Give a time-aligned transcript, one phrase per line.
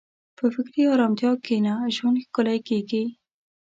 [0.37, 3.03] په فکري ارامتیا کښېنه، ژوند ښکلی کېږي.